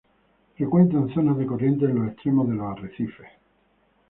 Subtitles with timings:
[0.55, 3.27] Frecuentan zonas de corrientes en los extremos de los arrecifes.